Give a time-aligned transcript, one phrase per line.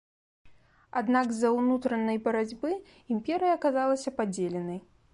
[1.01, 2.69] Аднак з-за ўнутранай барацьбы
[3.17, 4.79] імперыя аказалася падзеленай.